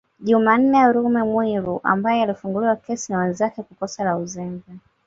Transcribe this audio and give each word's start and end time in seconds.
Jumanne 0.19 0.91
Lume 0.93 1.23
Mwiru 1.23 1.79
ambaye 1.83 2.23
alifunguliwa 2.23 2.75
kesi 2.75 3.11
na 3.11 3.17
wenzake 3.19 3.63
kwa 3.63 3.75
kosa 3.77 4.03
la 4.03 4.17
uzembe 4.17 4.73